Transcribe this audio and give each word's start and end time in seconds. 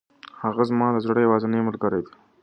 هغه 0.43 0.63
زما 0.69 0.87
د 0.93 0.97
زړه 1.05 1.19
یوازینۍ 1.23 1.59
ملګرې 1.67 1.99
ده. 2.05 2.11